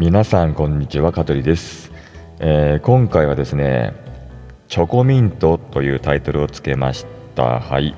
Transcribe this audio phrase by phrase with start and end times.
[0.00, 1.92] 皆さんこんにちは香取です、
[2.38, 3.92] えー、今回はですね
[4.66, 7.60] チョコミントというタイトルをつけました。
[7.60, 7.94] はい、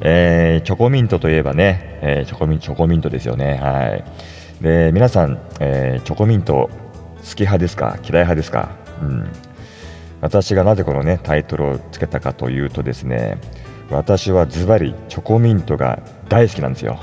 [0.00, 3.56] えー、チョコミントといえばね、えー、チョコミチョコミントですよね。
[3.56, 4.04] はい。
[4.62, 6.70] で皆さん、えチョコミント
[7.18, 7.98] 好き派ですか？
[8.02, 8.70] 嫌い派ですか？
[9.02, 9.28] うん。
[10.22, 13.38] 私がなぜこのねタイトルをつけたかというとですね
[13.90, 16.98] 私はズバリチョコミントが大好きなんですよ、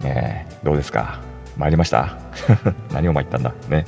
[0.00, 1.26] ね、どうですか？
[1.58, 2.16] 参りました。
[2.92, 3.52] 何を参ったんだ。
[3.68, 3.84] ね。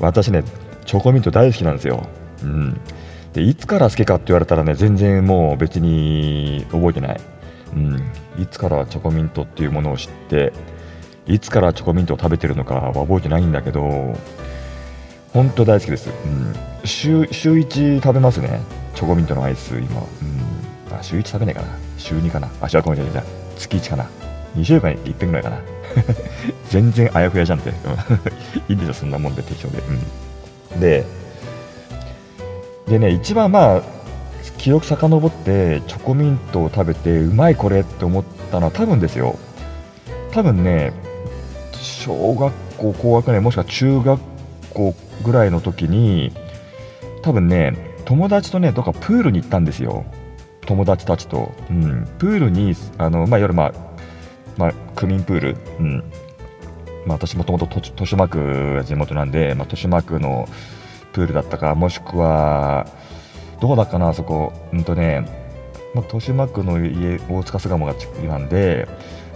[0.00, 0.44] 私ね
[0.84, 2.06] チョコミント大好きなんですよ、
[2.42, 2.80] うん、
[3.32, 7.20] でいつから好きかって言われたらね全然もう別に覚えてない、
[7.74, 7.96] うん、
[8.38, 10.52] いつからチョコミントっていうものを知って
[11.26, 14.14] いつからチョコミントを食べてるのかは覚えてないんだけど
[15.32, 16.54] 本当大好きです、うん、
[16.84, 18.60] 週1食べますね。
[18.94, 21.68] チョコミントのアイス今、うん、あ週1食べないかな。
[21.98, 22.48] 週2かな。
[22.60, 23.24] あ、違う、ごめんなさい。
[23.56, 24.08] 月1かな。
[24.56, 25.58] 2週間に1遍ぐらいかな。
[26.70, 27.70] 全然あやふやじゃんって。
[28.68, 29.82] いいんですよ、そんなもんで適当で。
[30.74, 31.04] うん、で、
[32.88, 33.82] でね、一番まあ、
[34.58, 39.36] 記憶遡ってチョコミントを食べてうまいこれって思ったのは多分ですよ。
[40.32, 40.92] 多分ね、
[41.74, 44.20] 小学校高学年もしくは中学
[44.74, 44.94] 校
[45.24, 46.32] ぐらいの時に
[47.22, 50.04] 多分ね友達とねどっかプールに行ったんですよ
[50.66, 53.93] 友達たちと、うん、プールにあの、まあ、いわゆる、まあ
[54.56, 56.04] まあ、区民プール、うん。
[57.06, 60.48] まあ、私もともと豊島区が地元なんで、まあ、豊島区の
[61.12, 62.86] プールだったかもしくは
[63.60, 64.52] どうだかなあそこ。
[64.72, 65.20] うんとね、
[65.94, 67.94] まあ、豊島区の家大塚巣鴨が
[68.26, 68.88] なんで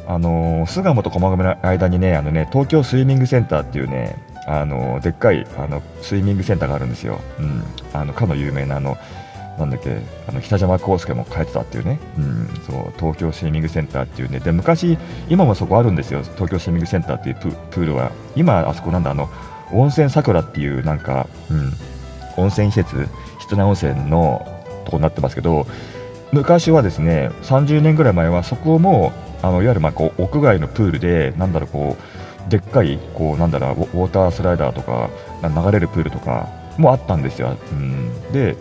[0.06, 8.96] あの巣鴨と駒込の間にねあのね東京スイミングセンターっていうねあのでっかいあのスイミングセンターがあるんですよ、うん、あのかの有名なあの
[9.58, 14.40] なんだっけあの北島康介も通ってたっていうね、うん、そう東京スイミングセンターっていうね。
[14.40, 16.22] で昔今もそこあるんですよ。
[16.22, 17.36] 東京スイミングセンターっていう
[17.70, 18.12] プールは。
[18.36, 19.28] 今あそこなんだあの
[19.72, 21.72] 温泉さくらっていうなんか、うん、
[22.36, 23.08] 温泉施設
[23.40, 24.46] 室内温泉の
[24.84, 25.66] とこになってますけど
[26.32, 31.96] 昔はですね30年ぐらい前はそこもあのいわゆるまあこう屋外のプールでなんだろうこ
[32.46, 35.10] うでっかいこうなんだろうウォータースライダーとか
[35.42, 36.48] 流れるプールとか
[36.78, 37.56] もあったんですよ。
[37.72, 38.56] うん、で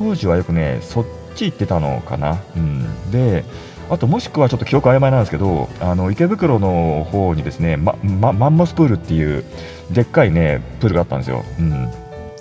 [0.00, 1.04] 当時はよくねそっ
[1.36, 2.42] ち行ってたのかな。
[2.56, 3.44] うん、で
[3.88, 9.44] あともしくはちょっと記憶曖昧なんですけどあの池袋の方にですね、まま、マンモスプールっていう
[9.92, 11.44] でっかいねプールがあったんですよ。
[11.58, 11.88] うん。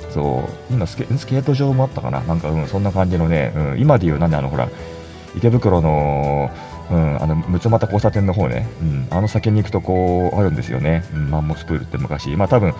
[0.10, 0.74] そう。
[0.74, 2.22] 今スケート場もあったかな？
[2.22, 4.70] なんか、うん、そんな感じのね、うん、今でいうなんであのほら
[5.36, 6.50] 池袋の
[6.92, 12.74] うん、あの六つ股交差点の方ね、うん、あの先に行くとこうあるんですよね、うん、マンモスプールって昔、まあ多分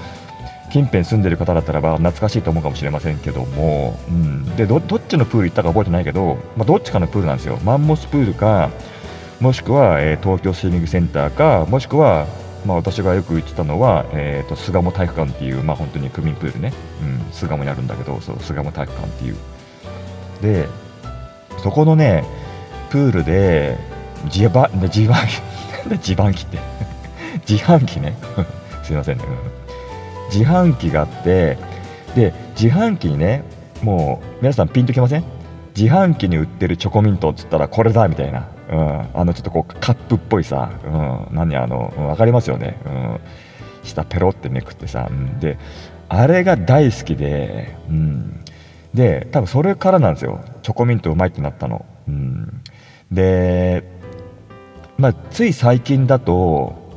[0.70, 8.70] 近辺住んでる方だったらば懐かしいと思うかもしれませんけども、うん、でどっちのプール行ったか覚えてないけど、まあ、どっちかのプールなんですよ、マンモスプールか、
[9.40, 12.28] もしくは、えー、東京スイミングセンターか、もしくは、
[12.66, 19.36] まあ、私がよく言ってたのは、えーと、巣鴨体育館っていう、まあ、本当に区民プールね、うん、巣鴨にあるんだけど、そう巣鴨体育館っていう。
[20.42, 20.68] で、
[21.64, 22.26] そこのね、
[22.90, 23.78] プールで、
[24.26, 25.42] 自販自販機
[25.90, 26.60] 自販機って
[27.48, 28.18] 自販機ね。
[28.84, 29.24] すいませんね、
[30.32, 31.58] 自販機があって
[32.16, 33.44] で自販機にね
[33.82, 35.24] もう皆さんピンときません？
[35.76, 43.20] 自販機に売ってるチョコミントっつったらこれだみたいな、うん、あのちょっとこうカップっぽいさ、うん、何あの分かりますよね、うん、
[43.84, 45.58] 下ペロってめくってさ、うん、で
[46.10, 48.44] あれが大好きで、うん、
[48.94, 50.44] で多分それからなんですよ。
[50.64, 52.62] チョコミントうまいってなったの、うん、
[53.12, 53.84] で
[54.98, 56.89] まあ、つい最近だと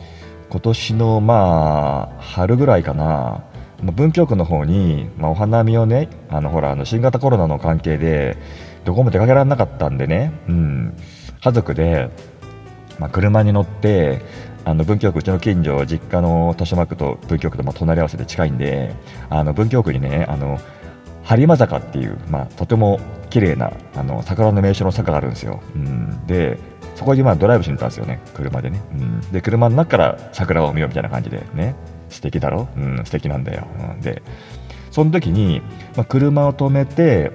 [0.53, 3.43] 今年のまあ春ぐらいかな。
[3.81, 8.37] 文京区の方に、まあ、お花見をねあのほらあの新型コロナの関係で
[8.85, 10.97] どこも出かけられなかったんでね、うん、
[11.43, 12.11] 家族で、
[13.01, 14.21] まあ、車に乗って
[14.65, 18.95] あの文京区うちの近所実家の豊島区と文京区とまあ隣り合わせで近いんで
[19.31, 20.61] あの文京区にねあの
[21.25, 26.59] 播磨坂っていう、まあ、とても綺麗なあな桜の名所の坂があるんですよ、うん、で
[27.03, 28.81] そこにまあドライブしに行ったんですよね、車でね。
[28.93, 31.75] うん、で、車の中から桜を見ようみたいな感じでね、
[32.11, 32.69] 素敵だろ？
[32.77, 33.67] うん、素敵なんだよ。
[33.97, 34.23] うん、で、
[34.93, 35.63] その時に、
[35.97, 37.33] まあ、車を止めて、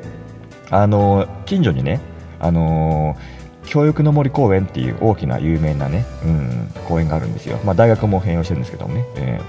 [0.70, 2.00] あの近所にね、
[2.40, 3.18] あの
[3.66, 7.60] 教育の森公園っていう大きな有名なね、うん、公園があるんですよ。
[7.66, 9.06] まあ、大学も併用してるんですけどもね。
[9.18, 9.42] え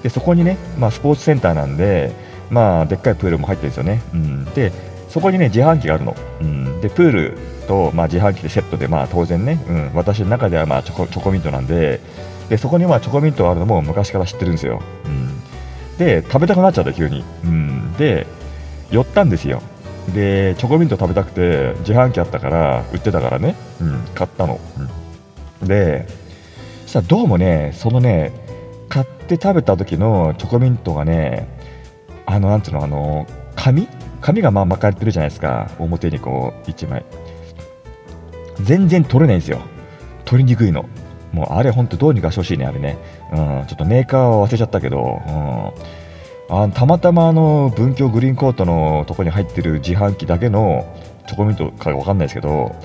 [0.00, 2.12] ー、でそこにね、まあ、スポーツセンターなんで、
[2.50, 4.02] まあ、でっかいプールも入ってるんですよね。
[4.12, 4.72] うん、で、
[5.12, 6.16] そこにね、自販機があるの。
[6.40, 7.38] うん、で、プール
[7.68, 12.00] と、まあ、自販機でセットで、まあ、当然ね、うん、私の中ではまあチョコチョコミントなんで。
[12.52, 15.40] でそこにまあチョコミントあるのも昔から知ってるんですよ、うん、
[15.96, 18.26] で食べたくなっちゃった急に、うん、で
[18.90, 19.62] 寄ったんですよ。
[20.14, 24.60] でチョコミント食べたくて自販機あったから売ってたからね、うん、買ったの、
[25.60, 26.06] うん、で
[26.82, 28.32] そしたらどうもねそのね
[28.90, 31.48] 買って食べた時のチョコミントがね
[32.26, 33.88] あのなんていうのあの紙
[34.22, 35.70] 紙がまあ巻かれてるじゃないですか。
[35.78, 37.04] 表にこう1枚。
[38.62, 39.60] 全然取れないんですよ。
[40.24, 40.86] 取りにくいの。
[41.32, 42.98] もうあれほんとどうにかしてほしいねあれね、
[43.32, 45.22] うん、ちょっとメーカーは忘れちゃったけど、
[46.50, 50.86] うん、あたまたまあの文京グリーンコートのとこに入ってる自販機だけの
[51.26, 52.76] チョコミントか分かんないですけど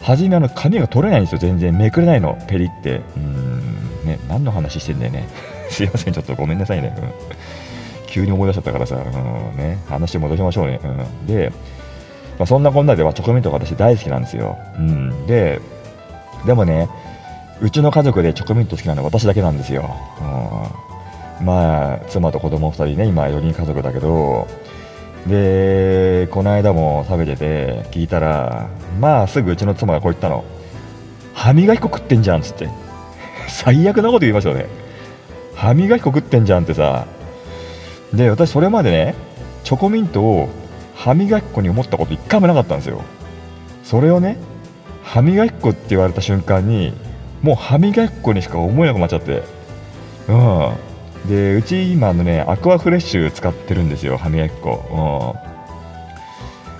[0.00, 1.38] 初めあの紙が取れないんですよ。
[1.38, 2.38] 全然めくれないの。
[2.46, 3.02] ペリって。
[3.16, 4.06] うん。
[4.06, 5.28] ね何の話してんだよね。
[5.70, 6.14] すいません。
[6.14, 7.12] ちょっとごめんなさいね、うん、
[8.18, 10.88] 急に思い出しちゃったからさ、うんね、話戻しましょうね、う
[11.24, 11.52] ん、で、
[12.38, 15.60] まあ、そんなこんなではチョコミントが私大好きなんですよ、うん、で
[16.44, 16.88] でもね
[17.60, 19.88] うちの家族でチョコミント好きなのは私だけなんですよ、
[21.40, 24.48] うん、まあ妻と子供2人ね今4人家族だけど
[25.28, 28.68] でこの間も食べてて聞いたら
[29.00, 30.44] まあすぐうちの妻がこう言ったの。
[31.34, 32.68] 歯磨き粉食ってんじゃんっつって。
[33.46, 34.66] 最悪なこと言いましたよね。
[35.54, 37.06] 歯磨き粉食ってんじゃんってさ
[38.12, 39.14] で私それまでね
[39.64, 40.48] チョコミントを
[40.94, 43.02] 歯磨き粉に思ったこと一回もなかったんですよ。
[43.84, 44.36] それをね
[45.02, 46.92] 歯磨き粉って言われた瞬間に
[47.42, 49.42] もう歯磨き粉にしか思えなくなっちゃって。
[50.28, 50.72] うん。
[51.28, 55.36] でうち今のねアクアフレッシュ使ってるんですよ歯磨き粉、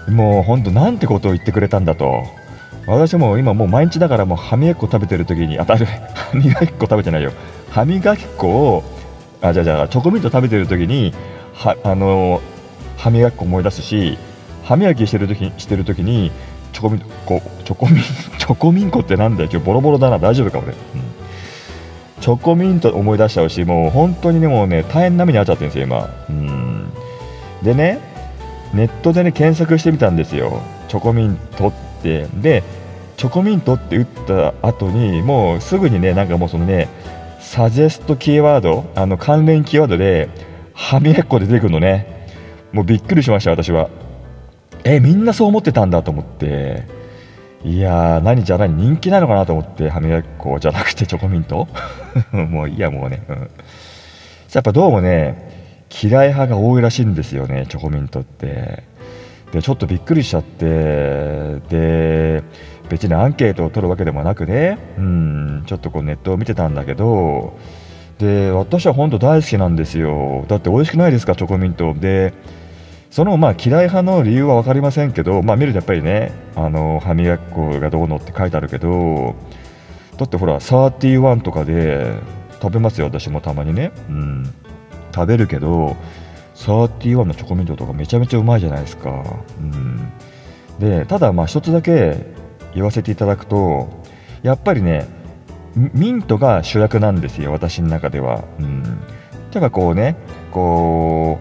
[0.08, 2.24] うん、もうほんとなんてことを言ってくれたんだと。
[2.86, 5.84] 私も今もう毎日だからもう歯磨き粉食べてる時にあた歯
[6.34, 7.32] 磨き粉食べてないよ。
[7.70, 8.82] 歯磨き粉を
[9.40, 11.12] あじゃあじゃあチョコミント食べてる時に
[11.54, 12.40] はあの
[12.96, 14.18] 歯磨き粉思い出すし
[14.64, 16.30] 歯磨きしてる時してる時に
[16.72, 17.06] チョコミント
[17.64, 18.00] チョコミ
[18.38, 19.48] チョコミンコってなんだよ。
[19.52, 20.18] 今日ボロボロだな。
[20.18, 20.74] 大丈夫か俺、うん、
[22.20, 26.10] チョコミント思い出しちゃうしもう本当にねもね大変な目に遭っちゃってるんですよ今。
[26.28, 26.92] うん。
[27.62, 27.98] でね
[28.72, 30.60] ネットでね検索してみたんですよ。
[30.88, 32.26] チョコミントって。
[32.34, 32.62] で
[33.16, 36.88] チョコミントって打った後にもうすぐにねなんかもうそのね
[37.48, 40.28] サジェストキーワードあの関連キーワードで
[40.74, 42.28] 歯磨き粉で出てくるのね。
[42.72, 43.88] もうびっくりしました私は。
[44.84, 46.86] えみんなそう思ってたんだと思って。
[47.64, 51.66] いやー何じゃ何人気なのかなと思って歯磨き粉じゃなくてチョコミント？
[52.36, 53.48] もういいやもうね、うん、や
[54.58, 58.84] っぱどうもね嫌い派が多いらしいんですよねチョコミントって。
[59.52, 60.66] でちょっとびっくりしちゃって。
[61.70, 62.42] で
[62.88, 64.78] 別にアンケートを取るわけでもなくね。
[64.98, 65.64] うん。
[65.66, 67.58] ちょっとこうネットを見てたんだけど。
[68.18, 70.44] で私は本当大好きなんですよ。
[70.48, 71.94] だって美味しくないですかチョコミント。
[71.94, 72.34] で
[73.10, 79.34] そのまあ嫌い派の理由は分かりませんけど、まあ、見るとやっぱりねあの歯磨き粉がどうのって書いてあるけど
[80.18, 82.18] だってほら31とかで
[82.60, 84.44] 食べますよ私もたまにね、うん、
[85.14, 85.96] 食べるけど
[86.56, 89.24] 31のチョコミントとかめちゃめちゃうまいじゃないですか、
[89.58, 90.12] うん、
[90.78, 92.26] でただまあ一つだけ
[92.78, 93.88] 言わせていただくと
[94.42, 95.06] やっぱりね
[95.74, 98.82] ミントが主役なんですよ私の中では、うん、
[99.50, 100.16] てかこうね
[100.52, 101.38] こ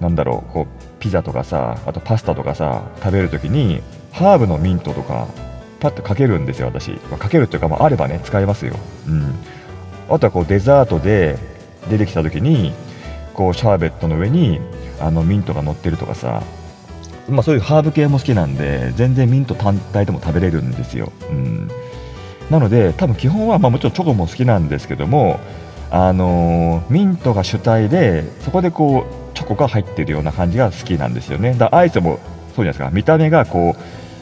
[0.00, 3.80] うなんだろうこうピザとかさあとパスタとかさ食べるときに
[4.12, 5.28] ハーブのミントとか
[5.80, 8.74] パッとかけるんですよ私、ま、かけるっていうか、まあ、あればね使えますよ、
[9.08, 9.34] うん、
[10.08, 11.38] あとはこうデザートで
[11.88, 12.72] 出てきた時に
[13.34, 14.60] こうシャーベットの上に
[15.00, 16.42] あのミントが乗ってるとかさ
[17.30, 21.68] まあ、そういうハーブ系も好きなんで全然ミント単体でも食べれるんですよ、うん、
[22.50, 25.40] なので多分基本は、まあ、もちろんチョコも好きなんですけども
[25.90, 31.54] あのー、ミントが主体でそこでこうチョコが入ってるような感じが好きなんですよね。
[31.54, 32.20] だアイスも
[32.54, 33.74] そうじゃないですか見た目がこ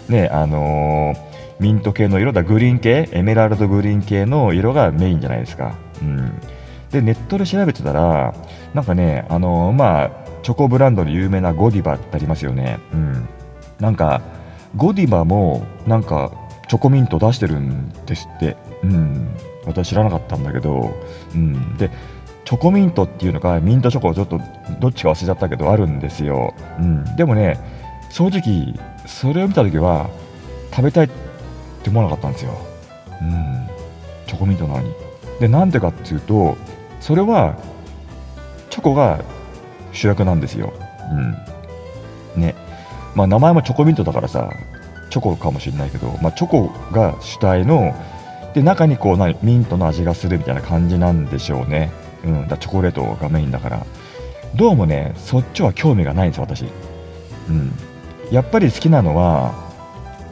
[0.08, 5.76] うねあのー、ミント系の色だグリーン系エメラルドグリーン系の色がメインじゃないですか。
[6.00, 6.40] うん、
[6.90, 8.34] でネットで調べてたら
[8.72, 10.10] なんかねあのー、まあ
[10.48, 12.78] チョコブランドの有名なゴディバってありますよね。
[12.94, 13.28] うん、
[13.80, 14.22] なんか
[14.76, 16.32] ゴディバもなんか
[16.68, 18.56] チョコミント出してるんですって。
[18.82, 19.28] うん、
[19.66, 20.96] 私知らなかったんだけど、
[21.34, 21.90] うん、で
[22.46, 24.40] チョコミントっていうのかミントチョコちょっと
[24.80, 27.60] どっちか忘れちゃったけどあるんですよ、うん、でもね
[28.08, 28.74] 正直
[29.06, 30.08] それを見た時は
[30.70, 31.08] 食べたいっ
[31.82, 32.52] て思わなかったんですよ、
[33.20, 33.68] うん、
[34.26, 34.94] チョコミントなのに。
[35.40, 36.56] でなんでかっていうと
[37.00, 37.54] それは
[38.70, 39.22] チョコが
[39.98, 40.72] 主役なんですよ、
[42.36, 42.54] うん、ね。
[43.14, 44.50] まあ名前もチョコミントだからさ
[45.10, 47.94] チョコかもしれないけど、まあ、チョコが主体の
[48.54, 51.90] で中にこう何ミントの味がするみたいな感じなんでしょうね。
[52.24, 53.86] うん、だチョコレートがメインだから。
[54.54, 56.64] どうもねそっちは興味がないんです私、
[57.48, 57.72] うん、
[58.30, 59.68] やっぱり好きなのは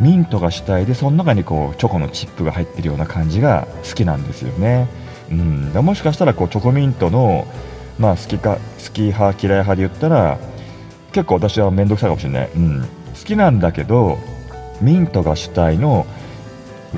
[0.01, 4.89] ミントが主体でその中にこうチョコのチップが入ってるような感じが好きなんですよね、
[5.31, 7.47] うん、もしかしたらこうチョコミントの、
[7.99, 10.39] まあ、好きか好き派嫌い派で言ったら
[11.13, 12.89] 結構私は面倒くさいかもしれない、うん、好
[13.25, 14.19] きなんだけど
[14.83, 16.07] ミントが主体の、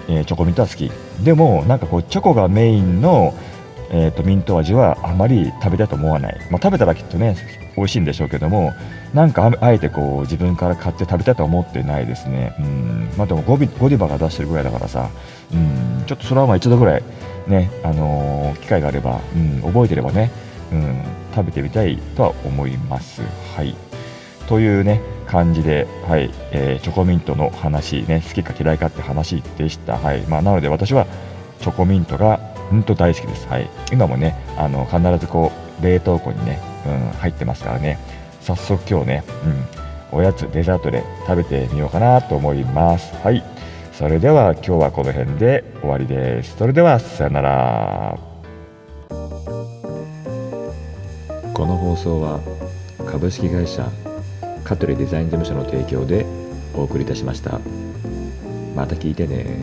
[0.09, 0.91] えー、チョコミントは好き。
[1.23, 3.35] でもなんかこうチョコがメインの
[3.91, 7.37] えーと、ミント味はあまり食べたいと思わない、まあ、食べたらきっとね
[7.77, 8.75] 美味しいんでしょうけども
[9.15, 12.55] なんかあえてこう自分から買って食べたいと思ってないですね。
[12.59, 13.11] うん。
[13.17, 15.09] まあでもゴディバが出してるぐらいだからさ。
[15.53, 16.05] うん。
[16.07, 17.03] ちょっとそれはまあ一度ぐらい
[17.47, 20.31] ねあのー、機会があれば、うん、覚えてればね、
[20.73, 21.03] うん、
[21.35, 23.23] 食べてみたいとは思います
[23.57, 23.75] はい
[24.49, 31.07] というね感じで、はいえー、チョコミントの話ね好きか嫌いかって話でしたはいまあなので私は
[31.61, 32.39] チョコミントが
[32.71, 33.47] 本当大好きです。
[33.49, 33.69] はい。
[33.93, 37.99] 今もね、あの、必ずこう、冷凍庫にね、うん、入ってますからね、
[38.41, 39.25] 早速今日ね、
[40.13, 43.15] うん、おやつ、デザートで食べてみようかなと思います。
[43.23, 43.43] はい。
[43.93, 46.57] それでは今日はこの辺で終わりです。
[46.57, 48.38] それでは、さよなら。
[51.59, 52.39] この放送は、
[53.05, 53.91] 株式会社
[54.63, 56.25] 香取デザイン事務所の提供で
[56.73, 57.59] お送りいたしました。
[58.77, 59.59] また聞いてね